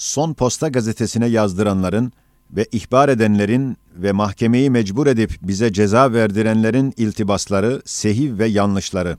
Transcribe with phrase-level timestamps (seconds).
[0.00, 2.12] son posta gazetesine yazdıranların
[2.50, 9.16] ve ihbar edenlerin ve mahkemeyi mecbur edip bize ceza verdirenlerin iltibasları, sehiv ve yanlışları.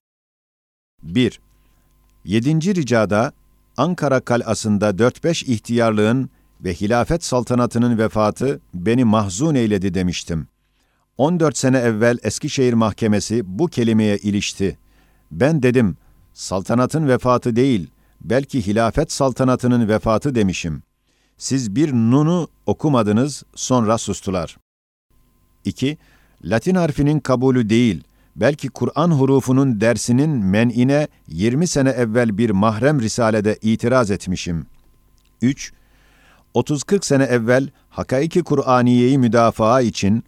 [1.03, 1.39] 1.
[2.25, 2.75] 7.
[2.75, 3.31] ricada
[3.77, 6.29] Ankara kalasında 4-5 ihtiyarlığın
[6.63, 10.47] ve hilafet saltanatının vefatı beni mahzun eyledi demiştim.
[11.17, 14.77] 14 sene evvel Eskişehir Mahkemesi bu kelimeye ilişti.
[15.31, 15.97] Ben dedim,
[16.33, 17.89] saltanatın vefatı değil,
[18.23, 20.83] belki hilafet saltanatının vefatı demişim.
[21.37, 24.57] Siz bir nunu okumadınız, sonra sustular.
[25.65, 25.97] 2.
[26.43, 28.03] Latin harfinin kabulü değil,
[28.35, 34.65] belki Kur'an hurufunun dersinin men'ine 20 sene evvel bir mahrem risalede itiraz etmişim.
[35.41, 35.73] 3.
[36.55, 40.23] 30-40 sene evvel Hakaiki Kur'aniyeyi müdafaa için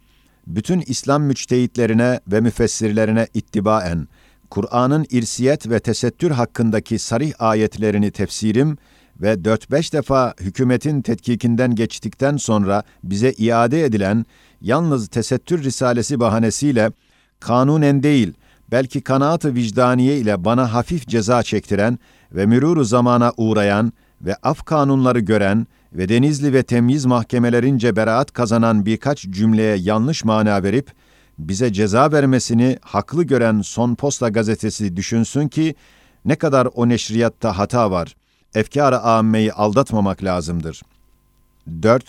[0.47, 4.07] bütün İslam müçtehitlerine ve müfessirlerine ittibaen
[4.53, 8.77] Kur'an'ın irsiyet ve tesettür hakkındaki sarih ayetlerini tefsirim
[9.21, 14.25] ve 4-5 defa hükümetin tetkikinden geçtikten sonra bize iade edilen
[14.61, 16.91] yalnız tesettür risalesi bahanesiyle
[17.39, 18.33] kanunen değil,
[18.71, 21.99] belki kanaat-ı vicdaniye ile bana hafif ceza çektiren
[22.31, 28.85] ve mürûr zamana uğrayan ve af kanunları gören ve Denizli ve temyiz mahkemelerince beraat kazanan
[28.85, 30.91] birkaç cümleye yanlış mana verip,
[31.39, 35.75] bize ceza vermesini haklı gören Son Posta gazetesi düşünsün ki,
[36.25, 38.15] ne kadar o neşriyatta hata var.
[38.55, 40.81] Efkar-ı âmmeyi aldatmamak lazımdır.
[41.83, 42.03] 4.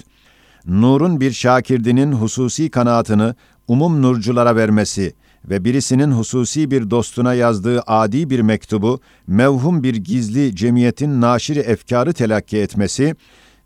[0.67, 3.35] Nur'un bir şakirdinin hususi kanaatını
[3.69, 10.57] umum nurculara vermesi ve birisinin hususi bir dostuna yazdığı adi bir mektubu mevhum bir gizli
[10.57, 13.15] cemiyetin naşiri efkarı telakki etmesi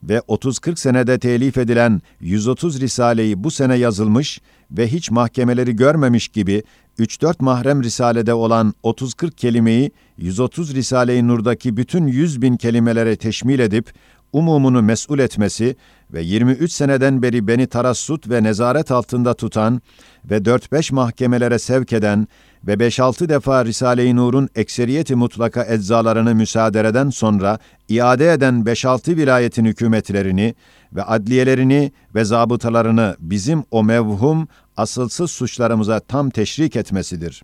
[0.03, 4.41] ve 30-40 senede telif edilen 130 risaleyi bu sene yazılmış
[4.71, 6.63] ve hiç mahkemeleri görmemiş gibi
[6.99, 13.93] 3-4 mahrem risalede olan 30-40 kelimeyi 130 Risale-i Nur'daki bütün 100 bin kelimelere teşmil edip
[14.33, 15.77] umumunu mesul etmesi
[16.13, 19.83] ve 23 seneden beri beni tarassut ve nezaret altında tutan
[20.25, 22.29] ve 4-5 mahkemelere sevk eden
[22.67, 27.59] ve 5-6 defa Risale-i Nur'un ekseriyeti mutlaka eczalarını müsaadereden sonra
[27.89, 30.55] iade eden 5-6 vilayetin hükümetlerini
[30.93, 37.43] ve adliyelerini ve zabıtalarını bizim o mevhum, asılsız suçlarımıza tam teşrik etmesidir.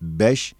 [0.00, 0.54] 5.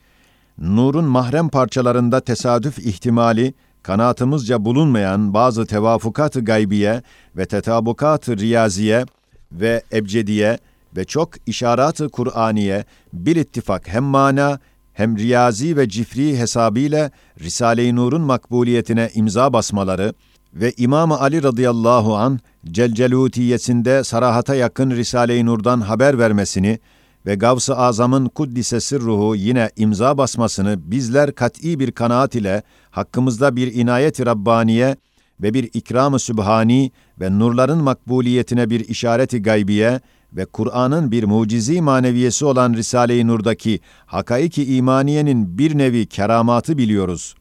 [0.59, 7.03] Nur'un mahrem parçalarında tesadüf ihtimali, kanaatımızca bulunmayan bazı tevafukat-ı gaybiye
[7.37, 9.05] ve tetabukat-ı riyaziye
[9.53, 10.59] ve ebcediye
[10.97, 14.59] ve çok işarat-ı Kur'aniye bir ittifak hem mana
[14.93, 20.15] hem riyazi ve cifri hesabıyla Risale-i Nur'un makbuliyetine imza basmaları
[20.55, 22.41] ve İmam Ali radıyallahu an
[22.71, 26.79] Celcelutiyesinde sarahata yakın Risale-i Nur'dan haber vermesini
[27.27, 33.75] ve Gavs-ı Azam'ın kuddise sırruhu yine imza basmasını bizler kat'i bir kanaat ile hakkımızda bir
[33.75, 34.97] inayet-i Rabbaniye
[35.43, 36.91] ve bir ikram-ı Sübhani
[37.21, 40.01] ve nurların makbuliyetine bir işareti gaybiye
[40.33, 47.35] ve Kur'an'ın bir mucizi maneviyesi olan Risale-i Nur'daki hakaiki imaniyenin bir nevi keramatı biliyoruz.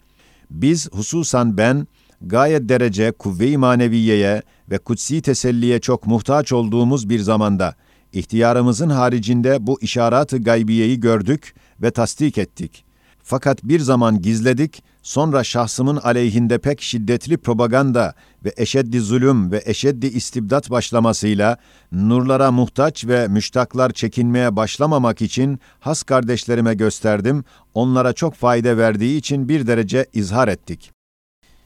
[0.50, 1.88] Biz hususan ben
[2.22, 4.42] gayet derece kuvve-i maneviyeye
[4.72, 7.76] ve kutsi teselliye çok muhtaç olduğumuz bir zamanda
[8.14, 12.86] ihtiyarımızın haricinde bu işaret-ı gaybiyeyi gördük ve tasdik ettik.
[13.24, 18.14] Fakat bir zaman gizledik, sonra şahsımın aleyhinde pek şiddetli propaganda
[18.46, 21.58] ve eşeddi zulüm ve eşeddi istibdat başlamasıyla
[21.92, 27.44] nurlara muhtaç ve müştaklar çekinmeye başlamamak için has kardeşlerime gösterdim,
[27.74, 30.92] onlara çok fayda verdiği için bir derece izhar ettik.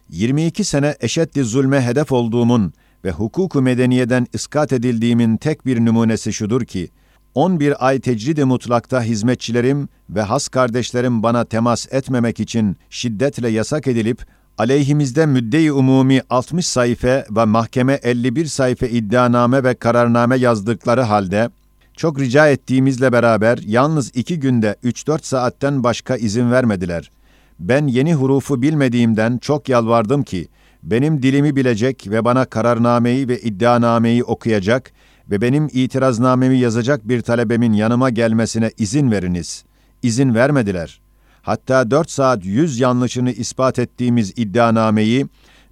[0.10, 2.74] 22 sene eşeddi zulme hedef olduğumun
[3.08, 6.90] ve hukuku medeniyeden iskat edildiğimin tek bir numunesi şudur ki,
[7.36, 14.26] 11 ay tecrid-i mutlakta hizmetçilerim ve has kardeşlerim bana temas etmemek için şiddetle yasak edilip,
[14.58, 21.50] aleyhimizde müdde-i umumi 60 sayfa ve mahkeme 51 sayfa iddianame ve kararname yazdıkları halde,
[21.98, 27.12] çok rica ettiğimizle beraber yalnız iki günde 3-4 saatten başka izin vermediler.
[27.60, 30.48] Ben yeni hurufu bilmediğimden çok yalvardım ki,
[30.92, 34.92] benim dilimi bilecek ve bana kararnameyi ve iddianameyi okuyacak
[35.32, 39.64] ve benim itiraznamemi yazacak bir talebemin yanıma gelmesine izin veriniz.
[40.04, 41.02] İzin vermediler.
[41.42, 45.28] Hatta dört saat yüz yanlışını ispat ettiğimiz iddianameyi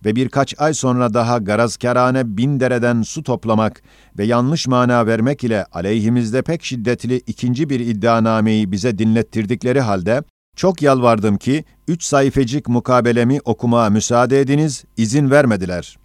[0.05, 3.81] ve birkaç ay sonra daha garazkârane bin dereden su toplamak
[4.17, 10.23] ve yanlış mana vermek ile aleyhimizde pek şiddetli ikinci bir iddianameyi bize dinlettirdikleri halde,
[10.55, 15.97] çok yalvardım ki, üç sayfecik mukabelemi okumaya müsaade ediniz, izin vermediler.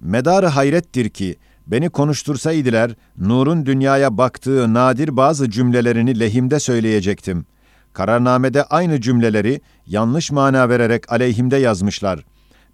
[0.00, 7.46] Medarı hayrettir ki, beni konuştursaydılar, Nur'un dünyaya baktığı nadir bazı cümlelerini lehimde söyleyecektim.
[7.92, 12.24] Kararnamede aynı cümleleri yanlış mana vererek aleyhimde yazmışlar.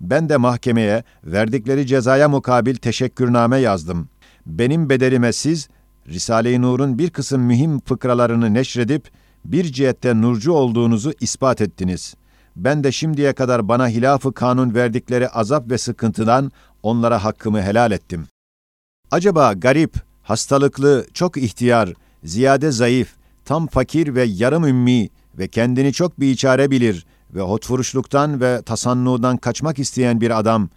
[0.01, 4.09] Ben de mahkemeye verdikleri cezaya mukabil teşekkürname yazdım.
[4.47, 5.69] Benim bedelime siz,
[6.09, 9.11] Risale-i Nur'un bir kısım mühim fıkralarını neşredip,
[9.45, 12.15] bir cihette nurcu olduğunuzu ispat ettiniz.
[12.57, 16.53] Ben de şimdiye kadar bana hilafı kanun verdikleri azap ve sıkıntıdan
[16.83, 18.27] onlara hakkımı helal ettim.
[19.11, 21.93] Acaba garip, hastalıklı, çok ihtiyar,
[22.25, 23.15] ziyade zayıf,
[23.45, 25.09] tam fakir ve yarım ümmi
[25.39, 30.69] ve kendini çok biçare bilir ve hotfuruşluktan ve tasannudan kaçmak isteyen bir adam,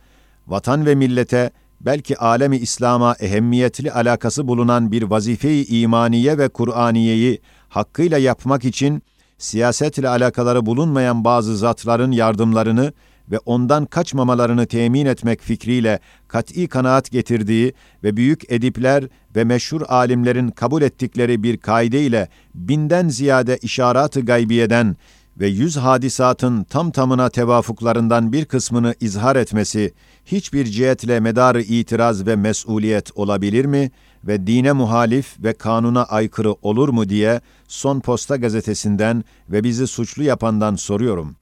[0.48, 7.42] vatan ve millete, belki alemi İslam'a ehemmiyetli alakası bulunan bir vazife-i imaniye ve Kur'aniyeyi
[7.78, 9.04] hakkıyla yapmak için
[9.38, 12.94] siyasetle alakaları bulunmayan bazı zatların yardımlarını
[13.32, 19.04] ve ondan kaçmamalarını temin etmek fikriyle kat'i kanaat getirdiği ve büyük edipler
[19.36, 24.98] ve meşhur alimlerin kabul ettikleri bir kaide ile binden ziyade işaratı gaybiyeden
[25.40, 29.94] ve yüz hadisatın tam tamına tevafuklarından bir kısmını izhar etmesi,
[30.26, 33.92] hiçbir cihetle medarı itiraz ve mesuliyet olabilir mi
[34.24, 40.24] ve dine muhalif ve kanuna aykırı olur mu diye Son Posta gazetesinden ve bizi suçlu
[40.24, 41.36] yapandan soruyorum.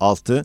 [0.00, 0.44] 6.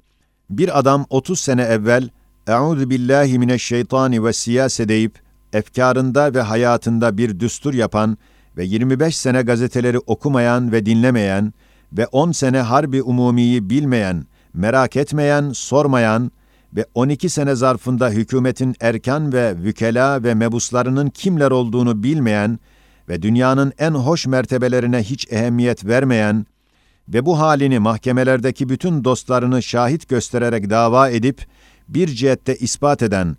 [0.50, 2.10] Bir adam 30 sene evvel
[2.48, 5.20] Euzu billahi mineşşeytani ve siyase deyip
[5.54, 8.18] efkarında ve hayatında bir düstur yapan
[8.58, 11.54] ve 25 sene gazeteleri okumayan ve dinlemeyen
[11.94, 16.32] ve 10 sene harbi umumiyi bilmeyen, merak etmeyen, sormayan
[16.75, 22.60] ve 12 sene zarfında hükümetin erkan ve vükela ve mebuslarının kimler olduğunu bilmeyen
[23.10, 26.45] ve dünyanın en hoş mertebelerine hiç ehemmiyet vermeyen
[27.07, 31.45] ve bu halini mahkemelerdeki bütün dostlarını şahit göstererek dava edip
[31.88, 33.38] bir cihette ispat eden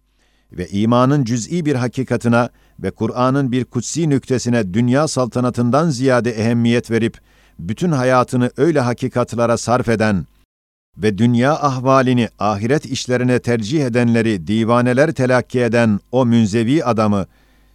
[0.53, 7.19] ve imanın cüz'i bir hakikatına ve Kur'an'ın bir kutsi nüktesine dünya saltanatından ziyade ehemmiyet verip
[7.59, 10.27] bütün hayatını öyle hakikatlara sarf eden
[10.99, 17.27] ve dünya ahvalini ahiret işlerine tercih edenleri divaneler telakki eden o münzevi adamı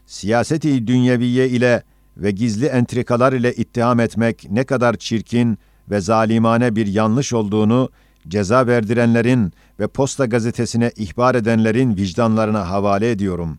[0.06, 1.84] siyaseti dünyeviye ile
[2.18, 5.58] ve gizli entrikalar ile ittiham etmek ne kadar çirkin
[5.90, 7.90] ve zalimane bir yanlış olduğunu
[8.28, 13.58] ceza verdirenlerin ve Posta gazetesine ihbar edenlerin vicdanlarına havale ediyorum.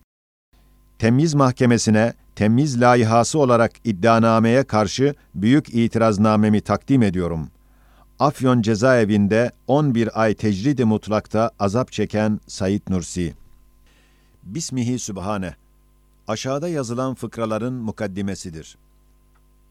[0.99, 7.49] Temyiz Mahkemesi'ne temyiz layihası olarak iddianameye karşı büyük itiraznamemi takdim ediyorum.
[8.23, 13.33] Afyon cezaevinde 11 ay tecridi mutlakta azap çeken Said Nursi.
[14.43, 15.55] Bismihi Sübhane.
[16.27, 18.77] Aşağıda yazılan fıkraların mukaddimesidir.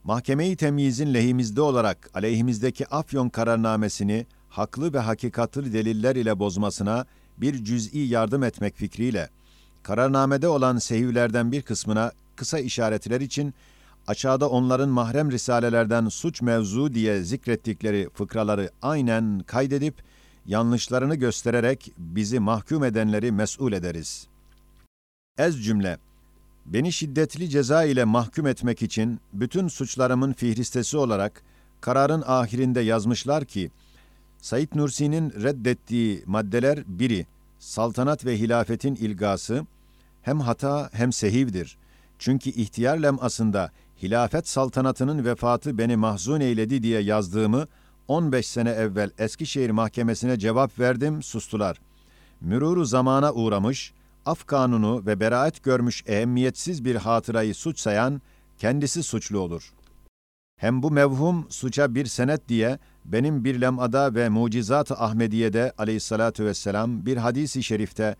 [0.04, 7.06] Mahkeme-i temyizin lehimizde olarak aleyhimizdeki Afyon kararnamesini haklı ve hakikatli deliller ile bozmasına
[7.38, 9.28] bir cüz'i yardım etmek fikriyle,
[9.82, 13.55] kararnamede olan sehivlerden bir kısmına kısa işaretler için
[14.06, 19.94] aşağıda onların mahrem risalelerden suç mevzu diye zikrettikleri fıkraları aynen kaydedip
[20.46, 24.26] yanlışlarını göstererek bizi mahkum edenleri mesul ederiz.
[25.38, 25.99] Ez cümle
[26.66, 31.43] Beni şiddetli ceza ile mahkum etmek için bütün suçlarımın fihristesi olarak
[31.81, 33.70] kararın ahirinde yazmışlar ki
[34.38, 37.26] Said Nursi'nin reddettiği maddeler biri
[37.58, 39.66] saltanat ve hilafetin ilgası
[40.22, 41.76] hem hata hem sehivdir.
[42.19, 43.70] Çünkü ihtiyar lemasında
[44.02, 47.66] hilafet saltanatının vefatı beni mahzun eyledi diye yazdığımı
[48.08, 51.81] 15 sene evvel Eskişehir Mahkemesi'ne cevap verdim, sustular.
[52.40, 53.93] Müruru zamana uğramış,
[54.26, 58.22] af kanunu ve beraat görmüş ehemmiyetsiz bir hatırayı suç sayan,
[58.58, 59.72] kendisi suçlu olur.
[60.56, 67.06] Hem bu mevhum suça bir senet diye benim bir lemada ve mucizat-ı Ahmediye'de aleyhissalatu vesselam
[67.06, 68.17] bir hadisi şerifte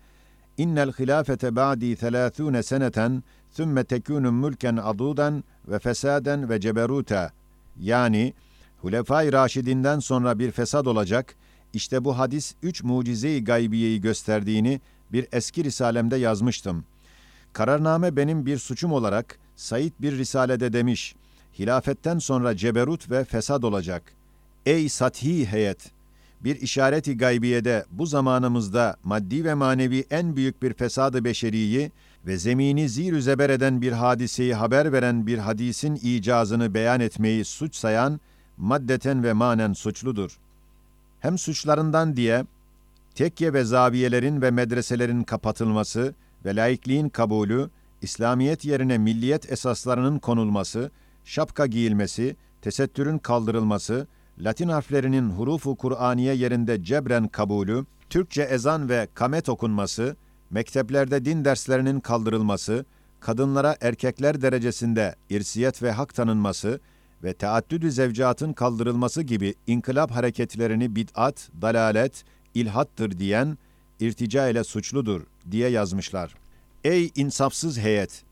[0.57, 7.31] innel hilafete ba'di 30 seneten thumme tekunu mulken adudan ve fesaden ve ceberuta
[7.79, 8.33] yani
[8.81, 11.35] Hulefai Raşidinden sonra bir fesad olacak.
[11.73, 14.81] İşte bu hadis üç mucize-i gaybiyeyi gösterdiğini
[15.11, 16.85] bir eski risalemde yazmıştım.
[17.53, 21.15] Kararname benim bir suçum olarak Said bir risalede demiş.
[21.59, 24.03] Hilafetten sonra ceberut ve fesad olacak.
[24.65, 25.91] Ey sathi heyet!
[26.41, 31.91] Bir işareti gaybiyede bu zamanımızda maddi ve manevi en büyük bir fesadı beşeriyi
[32.27, 37.75] ve zemini zir zeber eden bir hadiseyi haber veren bir hadisin icazını beyan etmeyi suç
[37.75, 38.19] sayan,
[38.57, 40.37] maddeten ve manen suçludur.
[41.19, 42.45] Hem suçlarından diye,
[43.15, 46.13] tekke ve zaviyelerin ve medreselerin kapatılması
[46.45, 47.69] ve laikliğin kabulü,
[48.01, 50.91] İslamiyet yerine milliyet esaslarının konulması,
[51.25, 54.07] şapka giyilmesi, tesettürün kaldırılması,
[54.39, 60.15] Latin harflerinin hurufu Kur'aniye yerinde cebren kabulü, Türkçe ezan ve kamet okunması,
[60.53, 62.85] mekteplerde din derslerinin kaldırılması,
[63.19, 66.79] kadınlara erkekler derecesinde irsiyet ve hak tanınması
[67.23, 73.57] ve teaddüdü zevcatın kaldırılması gibi inkılap hareketlerini bid'at, dalalet, ilhattır diyen
[73.99, 76.35] irtica ile suçludur diye yazmışlar.
[76.83, 78.23] Ey insafsız heyet!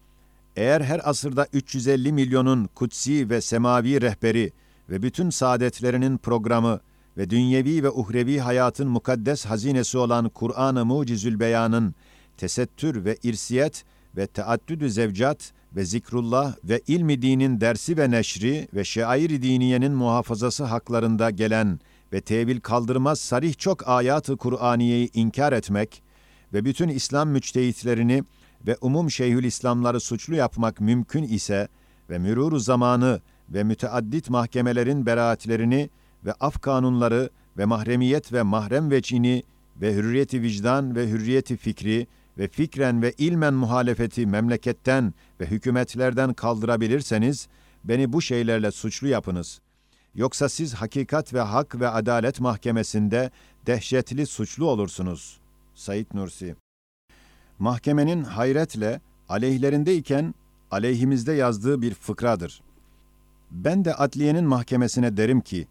[0.56, 4.52] Eğer her asırda 350 milyonun kutsi ve semavi rehberi
[4.90, 6.80] ve bütün saadetlerinin programı
[7.18, 11.96] ve dünyevi ve uhrevi hayatın mukaddes hazinesi olan Kur'an-ı Mucizül Beyan'ın
[12.42, 13.84] tesettür ve irsiyet
[14.18, 20.64] ve teaddüdü zevcat ve zikrullah ve ilmi dinin dersi ve neşri ve şair diniyenin muhafazası
[20.64, 21.80] haklarında gelen
[22.14, 26.04] ve tevil kaldırmaz sarih çok ayatı Kur'aniyeyi inkar etmek
[26.54, 28.24] ve bütün İslam müçtehitlerini
[28.68, 31.68] ve umum şeyhül İslamları suçlu yapmak mümkün ise
[32.10, 35.90] ve müruru zamanı ve müteaddit mahkemelerin beraatlerini
[36.26, 39.44] ve af kanunları ve mahremiyet ve mahrem veçini
[39.82, 42.08] ve hürriyeti vicdan ve hürriyeti fikri
[42.38, 47.48] ve fikren ve ilmen muhalefeti memleketten ve hükümetlerden kaldırabilirseniz,
[47.84, 49.60] beni bu şeylerle suçlu yapınız.
[50.16, 53.32] Yoksa siz hakikat ve hak ve adalet mahkemesinde
[53.68, 55.40] dehşetli suçlu olursunuz.
[55.76, 56.56] Said Nursi
[57.60, 60.34] Mahkemenin hayretle aleyhlerindeyken
[60.72, 62.62] aleyhimizde yazdığı bir fıkradır.
[63.52, 65.68] Ben de adliyenin mahkemesine derim ki,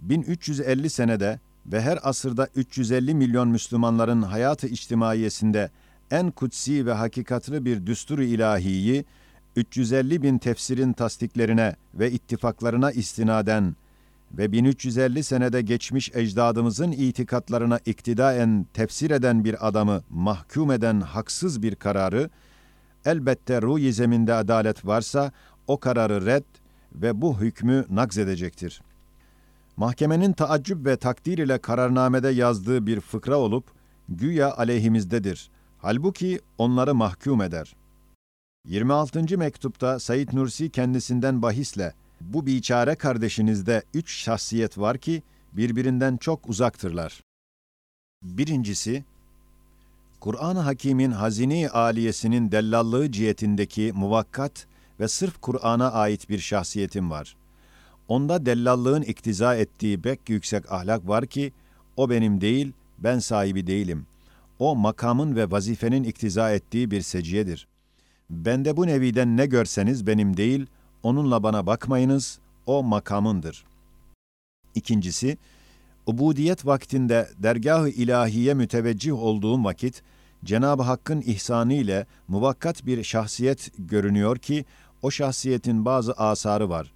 [0.00, 5.70] 1350 senede ve her asırda 350 milyon Müslümanların hayatı içtimaiyesinde
[6.10, 9.04] en kutsi ve hakikatlı bir düstur ilahiyi
[9.56, 13.76] 350 bin tefsirin tasdiklerine ve ittifaklarına istinaden
[14.38, 21.74] ve 1350 senede geçmiş ecdadımızın itikatlarına iktidaen tefsir eden bir adamı mahkum eden haksız bir
[21.74, 22.30] kararı,
[23.04, 25.32] elbette ruh zeminde adalet varsa
[25.66, 26.44] o kararı red
[26.94, 28.82] ve bu hükmü nakzedecektir.
[29.76, 33.64] Mahkemenin taaccüp ve takdir ile kararnamede yazdığı bir fıkra olup,
[34.08, 35.50] güya aleyhimizdedir.
[35.84, 37.76] Halbuki onları mahkum eder.
[38.68, 39.38] 26.
[39.38, 45.22] mektupta Said Nursi kendisinden bahisle, bu biçare kardeşinizde üç şahsiyet var ki
[45.52, 47.22] birbirinden çok uzaktırlar.
[48.22, 49.04] Birincisi,
[50.20, 54.66] Kur'an-ı Hakîm'in hazine aliyesinin dellallığı cihetindeki muvakkat
[55.00, 57.36] ve sırf Kur'an'a ait bir şahsiyetim var.
[58.08, 61.52] Onda dellallığın iktiza ettiği bek yüksek ahlak var ki,
[61.96, 64.06] o benim değil, ben sahibi değilim.
[64.58, 67.68] O makamın ve vazifenin iktiza ettiği bir seciyedir.
[68.30, 70.66] Bende bu neviden ne görseniz benim değil,
[71.02, 73.64] onunla bana bakmayınız, o makamındır.
[74.74, 75.38] İkincisi,
[76.06, 80.02] ubudiyet vaktinde dergah-ı ilahiye müteveccih olduğum vakit,
[80.44, 84.64] Cenab-ı Hakk'ın ihsanı ile muvakkat bir şahsiyet görünüyor ki,
[85.02, 86.92] o şahsiyetin bazı asarı var.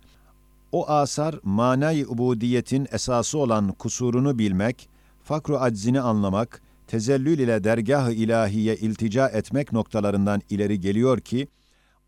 [0.72, 4.88] O asar, manay ubudiyetin esası olan kusurunu bilmek,
[5.24, 11.48] fakru aczini anlamak, tezellül ile dergah-ı ilahiye iltica etmek noktalarından ileri geliyor ki,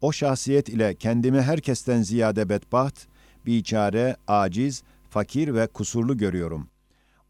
[0.01, 2.95] o şahsiyet ile kendimi herkesten ziyade bedbaht,
[3.47, 6.69] biçare, aciz, fakir ve kusurlu görüyorum.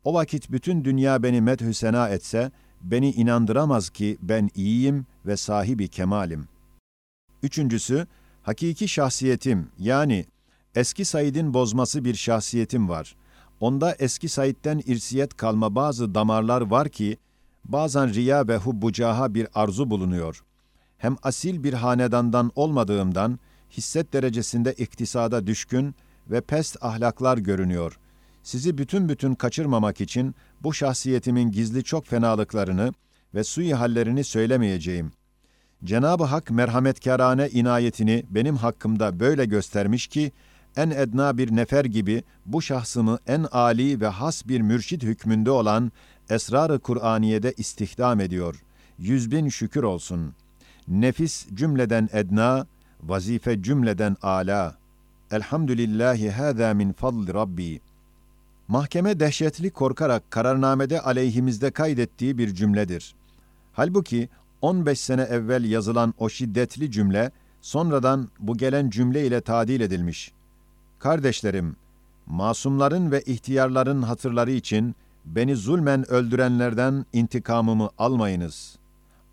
[0.04, 5.88] O vakit bütün dünya beni medhü sena etse, beni inandıramaz ki ben iyiyim ve sahibi
[5.88, 6.48] kemalim.
[7.42, 8.06] Üçüncüsü,
[8.42, 10.26] hakiki şahsiyetim yani
[10.74, 13.16] eski Said'in bozması bir şahsiyetim var.
[13.60, 17.16] Onda eski Said'den irsiyet kalma bazı damarlar var ki,
[17.64, 20.42] bazen riya ve hubbucaha bir arzu bulunuyor
[21.00, 23.38] hem asil bir hanedandan olmadığımdan
[23.70, 25.94] hisset derecesinde iktisada düşkün
[26.30, 27.98] ve pest ahlaklar görünüyor.
[28.42, 32.92] Sizi bütün bütün kaçırmamak için bu şahsiyetimin gizli çok fenalıklarını
[33.34, 35.12] ve sui hallerini söylemeyeceğim.
[35.84, 40.32] Cenab-ı Hak merhametkârane inayetini benim hakkımda böyle göstermiş ki,
[40.76, 45.92] en edna bir nefer gibi bu şahsımı en âli ve has bir mürşid hükmünde olan
[46.30, 48.62] esrar-ı Kur'aniye'de istihdam ediyor.
[48.98, 50.34] Yüz bin şükür olsun.''
[50.90, 52.66] Nefis cümleden edna,
[53.02, 54.76] vazife cümleden ala.
[55.30, 57.80] Elhamdülillahi hâzâ min fadli Rabbi.
[58.68, 63.14] Mahkeme dehşetli korkarak kararnamede aleyhimizde kaydettiği bir cümledir.
[63.72, 64.28] Halbuki
[64.62, 70.32] 15 sene evvel yazılan o şiddetli cümle sonradan bu gelen cümle ile tadil edilmiş.
[70.98, 71.76] Kardeşlerim,
[72.26, 78.80] masumların ve ihtiyarların hatırları için beni zulmen öldürenlerden intikamımı almayınız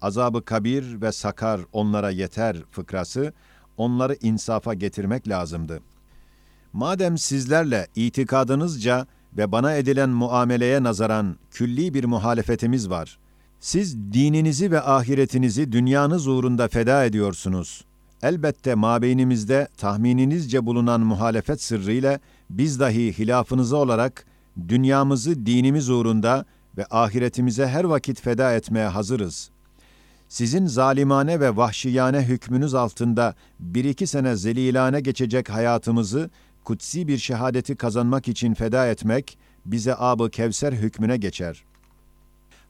[0.01, 3.33] azabı kabir ve sakar onlara yeter fıkrası,
[3.77, 5.79] onları insafa getirmek lazımdı.
[6.73, 13.19] Madem sizlerle itikadınızca ve bana edilen muameleye nazaran külli bir muhalefetimiz var,
[13.59, 17.85] siz dininizi ve ahiretinizi dünyanız uğrunda feda ediyorsunuz.
[18.21, 24.25] Elbette mabeynimizde tahmininizce bulunan muhalefet sırrıyla biz dahi hilafınıza olarak
[24.67, 26.45] dünyamızı dinimiz uğrunda
[26.77, 29.57] ve ahiretimize her vakit feda etmeye hazırız.''
[30.29, 36.29] sizin zalimane ve vahşiyane hükmünüz altında bir iki sene zelilane geçecek hayatımızı
[36.63, 41.63] kutsi bir şehadeti kazanmak için feda etmek bize abı Kevser hükmüne geçer.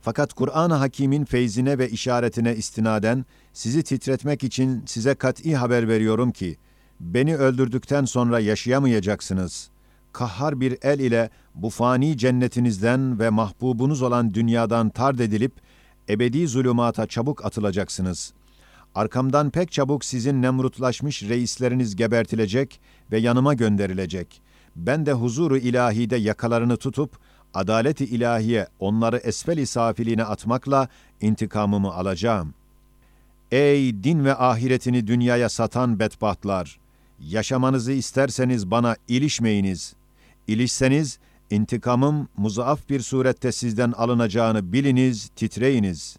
[0.02, 6.58] Fakat Kur'an-ı Hakîm'in feyzine ve işaretine istinaden sizi titretmek için size kat'i haber veriyorum ki,
[7.00, 9.70] beni öldürdükten sonra yaşayamayacaksınız.
[10.18, 15.52] Kahhar bir el ile bu fani cennetinizden ve mahbubunuz olan dünyadan tard edilip,
[16.10, 18.34] ebedi zulümata çabuk atılacaksınız.
[18.96, 22.80] Arkamdan pek çabuk sizin nemrutlaşmış reisleriniz gebertilecek
[23.12, 24.42] ve yanıma gönderilecek.
[24.76, 27.18] Ben de huzuru ilahide yakalarını tutup,
[27.54, 30.88] adaleti ilahiye onları esfel-i safiliğine atmakla
[31.22, 32.54] intikamımı alacağım.
[33.52, 36.80] Ey din ve ahiretini dünyaya satan bedbahtlar!
[37.20, 39.96] Yaşamanızı isterseniz bana ilişmeyiniz.
[40.48, 46.18] İlişseniz, intikamım muzaaf bir surette sizden alınacağını biliniz, titreyiniz.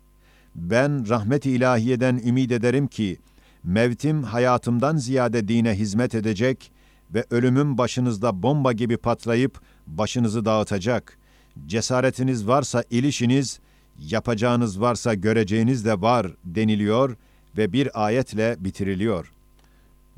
[0.55, 3.19] Ben rahmet-i ilahiyeden ümid ederim ki,
[3.65, 6.73] mevtim hayatımdan ziyade dine hizmet edecek
[7.15, 11.19] ve ölümüm başınızda bomba gibi patlayıp başınızı dağıtacak.
[11.67, 13.61] Cesaretiniz varsa ilişiniz,
[13.99, 17.17] yapacağınız varsa göreceğiniz de var deniliyor
[17.57, 19.33] ve bir ayetle bitiriliyor.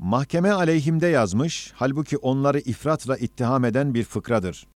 [0.01, 4.67] Mahkeme aleyhimde yazmış, halbuki onları ifratla ittiham eden bir fıkradır.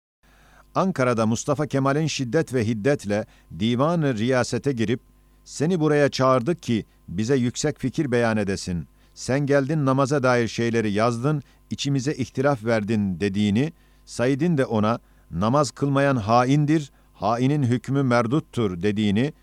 [0.75, 3.25] Ankara'da Mustafa Kemal'in şiddet ve hiddetle
[3.59, 4.99] divanı riyasete girip,
[5.43, 8.87] seni buraya çağırdık ki bize yüksek fikir beyan edesin.
[9.13, 13.73] Sen geldin namaza dair şeyleri yazdın, içimize ihtilaf verdin dediğini,
[14.05, 14.99] Said'in de ona
[15.31, 19.33] namaz kılmayan haindir, hainin hükmü merduttur dediğini,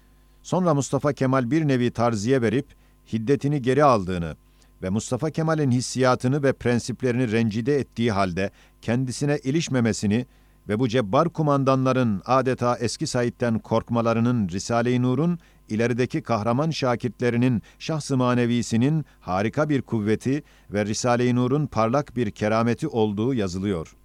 [0.42, 2.66] sonra Mustafa Kemal bir nevi tarziye verip
[3.12, 4.36] hiddetini geri aldığını
[4.82, 8.50] ve Mustafa Kemal'in hissiyatını ve prensiplerini rencide ettiği halde
[8.82, 10.26] kendisine ilişmemesini
[10.68, 19.04] ve bu cebbar kumandanların adeta eski Said'den korkmalarının Risale-i Nur'un ilerideki kahraman şakirtlerinin şahs-ı manevisinin
[19.20, 23.96] harika bir kuvveti ve Risale-i Nur'un parlak bir kerameti olduğu yazılıyor.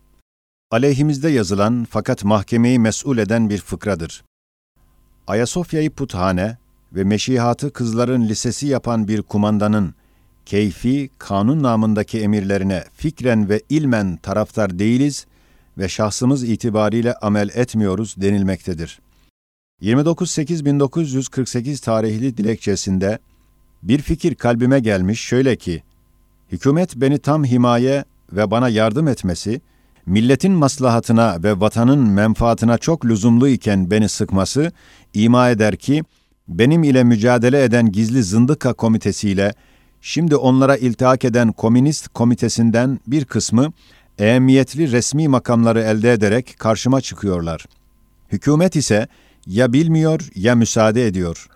[0.71, 4.23] Aleyhimizde yazılan fakat mahkemeyi mesul eden bir fıkradır.
[5.27, 6.57] Ayasofya'yı puthane
[6.93, 9.93] ve meşihatı kızların lisesi yapan bir kumandanın
[10.47, 15.25] keyfi kanun namındaki emirlerine fikren ve ilmen taraftar değiliz
[15.77, 18.99] ve şahsımız itibariyle amel etmiyoruz denilmektedir.
[19.81, 23.19] 29.8.1948 tarihli dilekçesinde
[23.83, 25.83] bir fikir kalbime gelmiş şöyle ki,
[26.51, 29.61] hükümet beni tam himaye ve bana yardım etmesi,
[30.05, 34.71] milletin maslahatına ve vatanın menfaatına çok lüzumlu iken beni sıkması,
[35.13, 36.03] ima eder ki,
[36.47, 39.53] benim ile mücadele eden gizli zındıka komitesiyle,
[40.01, 43.73] şimdi onlara iltihak eden komünist komitesinden bir kısmı,
[44.19, 47.65] ehemmiyetli resmi makamları elde ederek karşıma çıkıyorlar.
[48.31, 49.07] Hükümet ise
[49.47, 51.47] ya bilmiyor ya müsaade ediyor.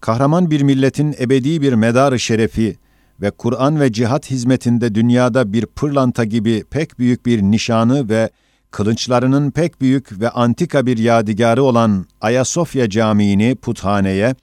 [0.00, 2.76] Kahraman bir milletin ebedi bir medarı şerefi
[3.20, 8.30] ve Kur'an ve cihat hizmetinde dünyada bir pırlanta gibi pek büyük bir nişanı ve
[8.70, 14.34] kılınçlarının pek büyük ve antika bir yadigarı olan Ayasofya Camii'ni puthaneye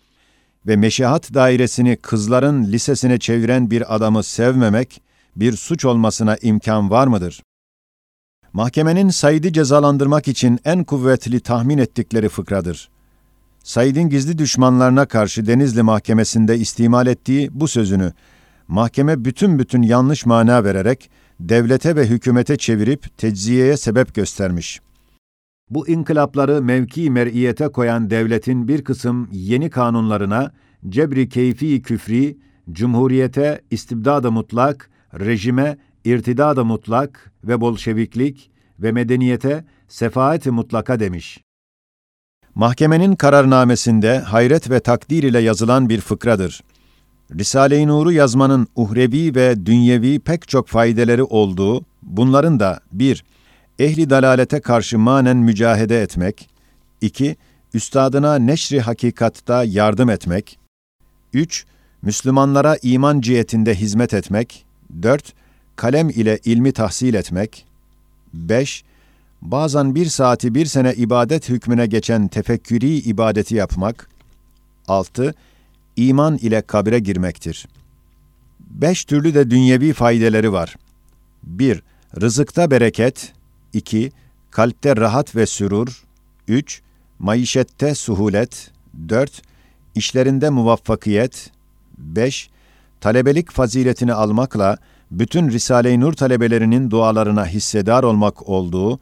[0.67, 5.01] ve meşahat dairesini kızların lisesine çeviren bir adamı sevmemek,
[5.35, 7.43] bir suç olmasına imkan var mıdır?
[8.53, 12.89] Mahkemenin Said'i cezalandırmak için en kuvvetli tahmin ettikleri fıkradır.
[13.63, 18.13] Said'in gizli düşmanlarına karşı Denizli Mahkemesi'nde istimal ettiği bu sözünü,
[18.67, 24.81] mahkeme bütün bütün yanlış mana vererek, devlete ve hükümete çevirip tecziyeye sebep göstermiş.
[25.69, 30.51] Bu inkılapları mevki mer'iyete koyan devletin bir kısım yeni kanunlarına,
[30.89, 32.37] cebri keyfi küfri,
[32.71, 41.43] cumhuriyete istibdada mutlak, rejime irtidada mutlak ve bolşeviklik ve medeniyete sefaat-i mutlaka demiş.
[42.55, 46.61] Mahkemenin kararnamesinde hayret ve takdir ile yazılan bir fıkradır.
[47.35, 53.23] Risale-i Nur'u yazmanın uhrevi ve dünyevi pek çok faydeleri olduğu, bunların da bir,
[53.79, 56.49] ehli dalalete karşı manen mücahede etmek,
[57.01, 57.35] iki,
[57.73, 60.59] üstadına neşri hakikatta yardım etmek,
[61.33, 61.65] üç,
[62.01, 64.65] Müslümanlara iman cihetinde hizmet etmek,
[65.01, 65.33] dört,
[65.75, 67.65] kalem ile ilmi tahsil etmek,
[68.33, 68.83] beş,
[69.41, 74.09] bazen bir saati bir sene ibadet hükmüne geçen tefekkürî ibadeti yapmak,
[74.87, 75.33] altı,
[75.95, 77.67] iman ile kabre girmektir.
[78.59, 80.75] Beş türlü de dünyevi faydeleri var.
[81.43, 81.83] 1.
[82.21, 83.33] Rızıkta bereket.
[83.73, 84.11] 2.
[84.51, 86.03] Kalpte rahat ve sürur.
[86.47, 86.81] 3.
[87.19, 88.71] Maişette suhulet.
[89.09, 89.41] 4.
[89.95, 91.51] İşlerinde muvaffakiyet.
[91.97, 92.49] 5.
[93.01, 94.77] Talebelik faziletini almakla
[95.11, 98.99] bütün Risale-i Nur talebelerinin dualarına hissedar olmak olduğu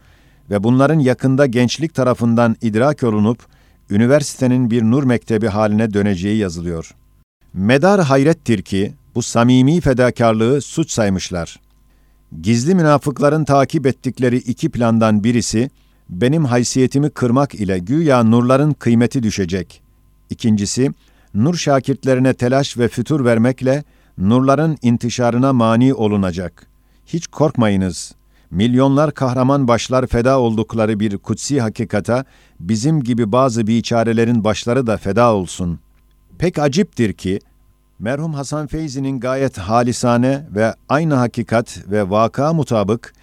[0.50, 3.46] ve bunların yakında gençlik tarafından idrak olunup
[3.90, 6.96] üniversitenin bir nur mektebi haline döneceği yazılıyor.
[7.54, 11.60] Medar hayrettir ki bu samimi fedakarlığı suç saymışlar.
[12.42, 15.70] Gizli münafıkların takip ettikleri iki plandan birisi,
[16.10, 19.82] benim haysiyetimi kırmak ile güya nurların kıymeti düşecek.
[20.30, 20.92] İkincisi,
[21.34, 23.84] nur şakirtlerine telaş ve fütur vermekle
[24.18, 26.68] nurların intişarına mani olunacak.
[27.06, 28.16] Hiç korkmayınız.
[28.52, 32.26] Milyonlar kahraman başlar feda oldukları bir kutsi hakikata
[32.60, 35.80] bizim gibi bazı biçarelerin başları da feda olsun.
[36.38, 37.40] Pek aciptir ki
[38.00, 43.14] merhum Hasan Feyzi'nin gayet halisane ve aynı hakikat ve vaka mutabık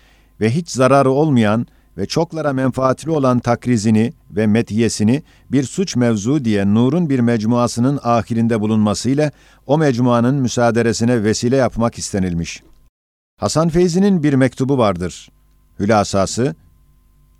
[0.40, 1.66] ve hiç zararı olmayan
[1.98, 8.60] ve çoklara menfaatli olan takrizini ve metiyesini bir suç mevzu diye Nur'un bir mecmuasının ahirinde
[8.60, 9.30] bulunmasıyla
[9.66, 12.62] o mecmuanın müsaaderesine vesile yapmak istenilmiş.
[13.40, 15.28] Hasan Feyzi'nin bir mektubu vardır.
[15.80, 16.54] Hülasası,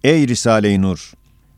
[0.05, 1.13] Ey Risale-i Nur!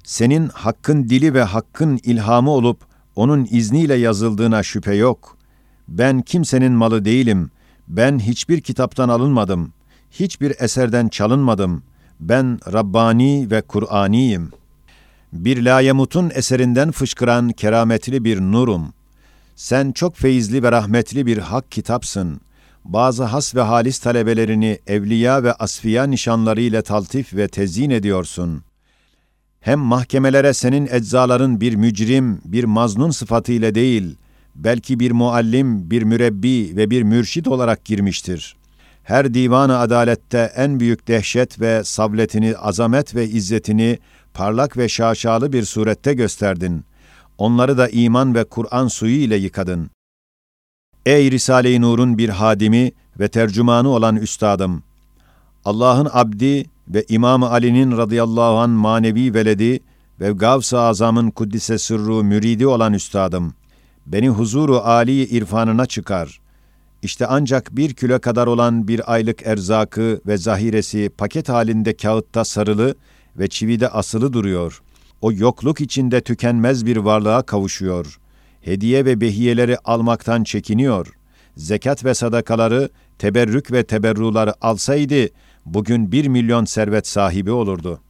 [0.05, 2.81] Senin hakkın dili ve hakkın ilhamı olup
[3.17, 5.36] onun izniyle yazıldığına şüphe yok.
[5.89, 7.51] Ben kimsenin malı değilim.
[7.89, 9.73] Ben hiçbir kitaptan alınmadım.
[10.11, 14.51] Hiçbir eserden çalınmadım.'' ben Rabbani ve Kur'aniyim.
[15.33, 18.93] Bir layemutun eserinden fışkıran kerametli bir nurum.
[19.57, 22.41] Sen çok feyizli ve rahmetli bir hak kitapsın.
[22.85, 28.63] Bazı has ve halis talebelerini evliya ve asfiya nişanlarıyla taltif ve tezyin ediyorsun.
[29.61, 34.17] Hem mahkemelere senin eczaların bir mücrim, bir maznun sıfatıyla değil,
[34.57, 38.67] belki bir muallim, bir mürebbi ve bir mürşit olarak girmiştir.''
[39.07, 43.99] her divanı adalette en büyük dehşet ve savletini, azamet ve izzetini
[44.35, 46.85] parlak ve şaşalı bir surette gösterdin.
[47.39, 49.91] Onları da iman ve Kur'an suyu ile yıkadın.
[51.07, 54.83] Ey Risale-i Nur'un bir hadimi ve tercümanı olan üstadım!
[55.65, 59.81] Allah'ın abdi ve İmam Ali'nin radıyallahu an manevi veledi
[60.21, 63.55] ve Gavs-ı Azam'ın kuddise sırru müridi olan üstadım,
[64.07, 66.47] beni huzuru âli irfanına çıkar.''
[67.03, 72.95] İşte ancak bir kilo kadar olan bir aylık erzakı ve zahiresi paket halinde kağıtta sarılı
[73.39, 74.83] ve çivide asılı duruyor.
[75.21, 78.19] O yokluk içinde tükenmez bir varlığa kavuşuyor.
[78.61, 81.07] Hediye ve behiyeleri almaktan çekiniyor.
[81.57, 82.89] Zekat ve sadakaları,
[83.19, 85.29] teberrük ve teberruları alsaydı,
[85.67, 88.01] bugün bir milyon servet sahibi olurdu.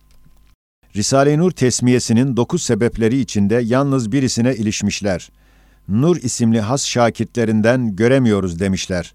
[0.97, 5.46] Risale-i Nur tesmiyesinin dokuz sebepleri içinde yalnız birisine ilişmişler.''
[5.89, 9.15] Nur isimli has şakitlerinden göremiyoruz demişler.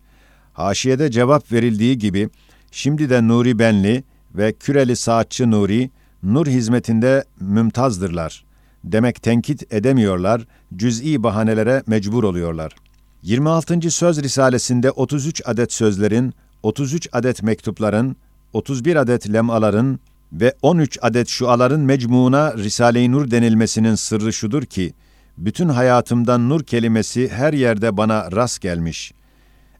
[0.53, 2.29] Haşiyede cevap verildiği gibi,
[2.71, 4.03] şimdi de Nuri Benli
[4.35, 5.89] ve Küreli Saatçı Nuri,
[6.23, 8.45] nur hizmetinde mümtazdırlar.
[8.83, 12.75] Demek tenkit edemiyorlar, cüz'i bahanelere mecbur oluyorlar.
[13.23, 13.91] 26.
[13.91, 18.15] Söz Risalesinde 33 adet sözlerin, 33 adet mektupların,
[18.53, 19.99] 31 adet lemaların
[20.33, 24.93] ve 13 adet şuaların mecmuuna Risale-i Nur denilmesinin sırrı şudur ki,
[25.37, 29.13] bütün hayatımdan nur kelimesi her yerde bana rast gelmiş.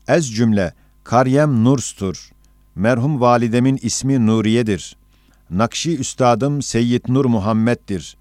[0.08, 2.30] Ez cümle, Karyem Nurs'tur.
[2.76, 4.96] Merhum validemin ismi Nuriye'dir.
[5.50, 8.18] Nakşi üstadım Seyyid Nur Muhammed'dir.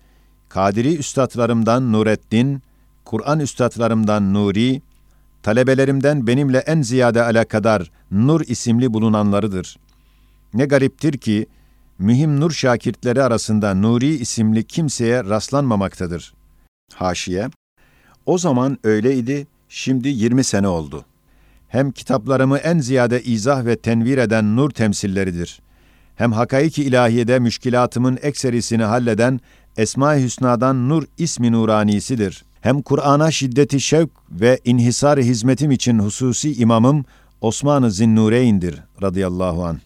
[0.49, 2.63] Kadiri üstadlarımdan Nureddin,
[3.05, 4.83] Kur'an üstadlarımdan Nuri,
[5.43, 9.79] talebelerimden benimle en ziyade alakadar Nur isimli bulunanlarıdır.
[10.55, 11.47] Ne gariptir ki,
[11.99, 16.40] mühim Nur şakirtleri arasında Nuri isimli kimseye rastlanmamaktadır.''
[16.95, 17.51] Haşiye,
[18.27, 21.05] o zaman öyleydi, şimdi 20 sene oldu.
[21.69, 25.61] Hem kitaplarımı en ziyade izah ve tenvir eden nur temsilleridir.
[26.17, 29.41] Hem hakaiki ilahiyede müşkilatımın ekserisini halleden
[29.77, 32.45] Esma-i Hüsna'dan Nur ismi nuranisidir.
[32.61, 37.05] Hem Kur'an'a şiddeti şevk ve inhisar hizmetim için hususi imamım
[37.41, 39.81] Osman-ı Zinnureyn'dir radıyallahu an.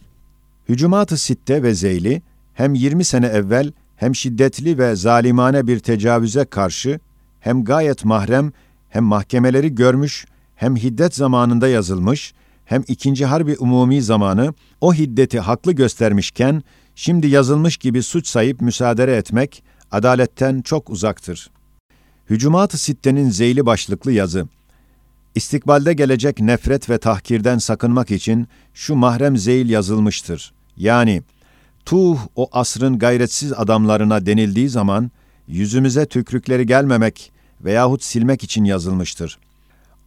[0.69, 2.23] Hücumat-ı Sitte ve Zeyli
[2.55, 3.73] hem 20 sene evvel
[4.05, 7.01] hem şiddetli ve zalimane bir tecavüze karşı
[7.41, 8.53] hem gayet mahrem
[8.89, 15.73] hem mahkemeleri görmüş hem hiddet zamanında yazılmış hem ikinci harbi umumi zamanı o hiddeti haklı
[15.73, 16.63] göstermişken
[16.95, 21.51] şimdi yazılmış gibi suç sayıp müsaade etmek adaletten çok uzaktır.
[22.31, 24.49] Hücumat-ı Sitte'nin zeyli başlıklı yazı
[25.35, 30.53] İstikbalde gelecek nefret ve tahkirden sakınmak için şu mahrem zeyl yazılmıştır.
[30.77, 31.23] Yani
[31.87, 35.11] tuh o asrın gayretsiz adamlarına denildiği zaman
[35.49, 39.39] yüzümüze tükrükleri gelmemek veyahut silmek için yazılmıştır.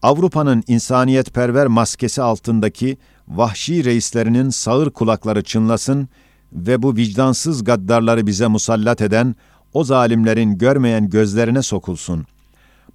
[0.01, 6.09] Avrupa'nın insaniyetperver maskesi altındaki vahşi reislerinin sağır kulakları çınlasın
[6.53, 9.35] ve bu vicdansız gaddarları bize musallat eden
[9.73, 12.25] o zalimlerin görmeyen gözlerine sokulsun.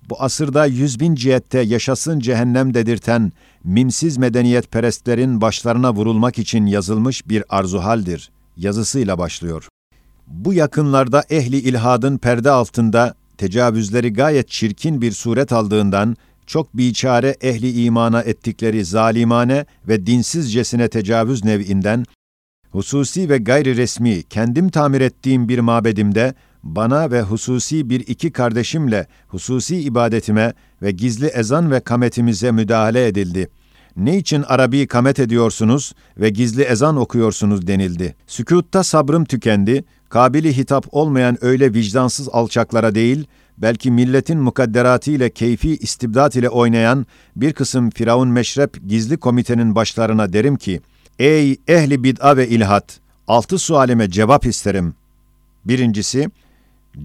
[0.08, 3.32] Bu asırda yüz bin cihette yaşasın cehennem dedirten
[3.64, 9.68] mimsiz medeniyet perestlerin başlarına vurulmak için yazılmış bir arzuhaldir.'' Yazısıyla başlıyor.
[10.26, 17.84] Bu yakınlarda ehli ilhadın perde altında tecavüzleri gayet çirkin bir suret aldığından çok biçare ehli
[17.84, 22.04] imana ettikleri zalimane ve dinsizcesine tecavüz nev'inden
[22.70, 29.06] hususi ve gayri resmi kendim tamir ettiğim bir mabedimde bana ve hususi bir iki kardeşimle
[29.28, 33.48] hususi ibadetime ve gizli ezan ve kametimize müdahale edildi.
[33.96, 38.14] Ne için Arabi kamet ediyorsunuz ve gizli ezan okuyorsunuz denildi.
[38.26, 43.26] Sükutta sabrım tükendi, kabili hitap olmayan öyle vicdansız alçaklara değil,
[43.58, 50.32] belki milletin mukadderatı ile keyfi istibdat ile oynayan bir kısım Firavun Meşrep gizli komitenin başlarına
[50.32, 50.80] derim ki,
[51.18, 53.00] Ey ehli bid'a ve ilhat!
[53.28, 54.94] Altı sualime cevap isterim.
[55.64, 56.30] Birincisi,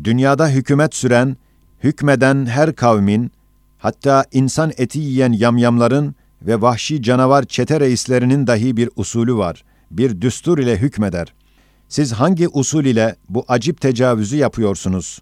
[0.03, 1.37] dünyada hükümet süren,
[1.83, 3.31] hükmeden her kavmin,
[3.77, 10.21] hatta insan eti yiyen yamyamların ve vahşi canavar çete reislerinin dahi bir usulü var, bir
[10.21, 11.33] düstur ile hükmeder.
[11.89, 15.19] Siz hangi usul ile bu acip tecavüzü yapıyorsunuz?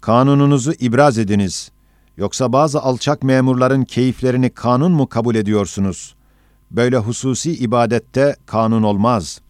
[0.00, 1.70] Kanununuzu ibraz ediniz.
[2.16, 6.14] Yoksa bazı alçak memurların keyiflerini kanun mu kabul ediyorsunuz?
[6.70, 9.40] Böyle hususi ibadette kanun olmaz.